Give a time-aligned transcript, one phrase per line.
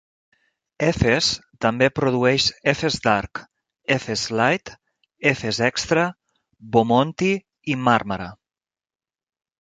[0.85, 1.27] Efes
[1.65, 3.43] també produeix Efes Dark,
[3.97, 4.71] Efes Light,
[5.33, 6.07] Efes Extra,
[6.79, 7.31] Bomonti
[7.75, 8.33] i Marmara.